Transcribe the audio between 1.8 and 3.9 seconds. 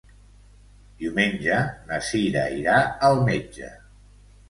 na Cira irà al metge.